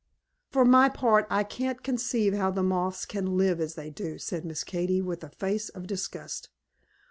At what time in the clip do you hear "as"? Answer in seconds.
3.61-3.75